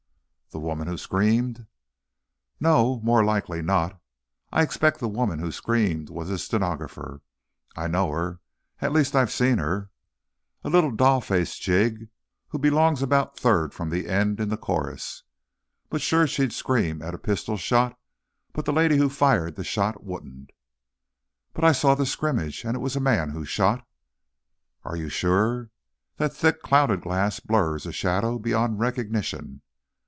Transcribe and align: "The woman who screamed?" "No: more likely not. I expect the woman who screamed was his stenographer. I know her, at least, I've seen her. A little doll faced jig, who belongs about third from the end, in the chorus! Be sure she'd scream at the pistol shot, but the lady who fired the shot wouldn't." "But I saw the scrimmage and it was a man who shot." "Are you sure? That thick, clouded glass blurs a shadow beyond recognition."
"The 0.53 0.59
woman 0.59 0.85
who 0.89 0.97
screamed?" 0.97 1.65
"No: 2.59 2.99
more 3.05 3.23
likely 3.23 3.61
not. 3.61 4.01
I 4.51 4.63
expect 4.63 4.99
the 4.99 5.07
woman 5.07 5.39
who 5.39 5.49
screamed 5.49 6.09
was 6.09 6.27
his 6.27 6.43
stenographer. 6.43 7.21
I 7.77 7.87
know 7.87 8.11
her, 8.11 8.41
at 8.81 8.91
least, 8.91 9.15
I've 9.15 9.31
seen 9.31 9.59
her. 9.59 9.91
A 10.65 10.69
little 10.69 10.91
doll 10.91 11.21
faced 11.21 11.61
jig, 11.61 12.09
who 12.49 12.59
belongs 12.59 13.01
about 13.01 13.39
third 13.39 13.73
from 13.73 13.91
the 13.91 14.09
end, 14.09 14.41
in 14.41 14.49
the 14.49 14.57
chorus! 14.57 15.23
Be 15.89 15.99
sure 15.99 16.27
she'd 16.27 16.51
scream 16.51 17.01
at 17.01 17.11
the 17.11 17.17
pistol 17.17 17.55
shot, 17.55 17.97
but 18.51 18.65
the 18.65 18.73
lady 18.73 18.97
who 18.97 19.07
fired 19.07 19.55
the 19.55 19.63
shot 19.63 20.03
wouldn't." 20.03 20.49
"But 21.53 21.63
I 21.63 21.71
saw 21.71 21.95
the 21.95 22.05
scrimmage 22.05 22.65
and 22.65 22.75
it 22.75 22.81
was 22.81 22.97
a 22.97 22.99
man 22.99 23.29
who 23.29 23.45
shot." 23.45 23.87
"Are 24.83 24.97
you 24.97 25.07
sure? 25.07 25.69
That 26.17 26.33
thick, 26.33 26.61
clouded 26.61 26.99
glass 27.03 27.39
blurs 27.39 27.85
a 27.85 27.93
shadow 27.93 28.37
beyond 28.37 28.79
recognition." 28.81 29.61